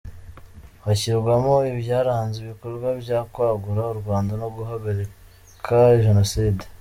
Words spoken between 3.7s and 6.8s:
u Rwanda no guhagarika jenoside.